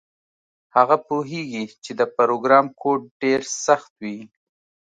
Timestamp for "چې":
1.83-1.91